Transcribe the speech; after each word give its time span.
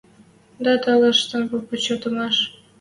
Дӓ 0.63 0.73
талашен 0.83 1.43
попа 1.51 1.75
чотымаш: 1.85 2.37